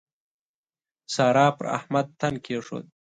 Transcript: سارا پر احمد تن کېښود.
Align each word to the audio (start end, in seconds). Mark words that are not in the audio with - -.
سارا 1.13 1.47
پر 1.57 1.65
احمد 1.77 2.07
تن 2.19 2.33
کېښود. 2.45 2.85